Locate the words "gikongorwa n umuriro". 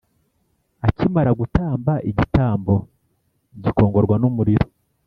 3.63-4.67